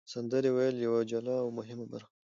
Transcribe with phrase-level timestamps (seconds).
[0.13, 2.17] سندرې ویل یوه جلا او مهمه برخه ده.